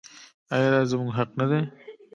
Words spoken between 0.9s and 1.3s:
زموږ حق